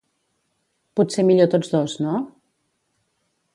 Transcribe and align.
Potser 0.99 1.25
millor 1.27 1.51
tots 1.53 1.71
dos, 1.75 1.95
no? 2.07 2.17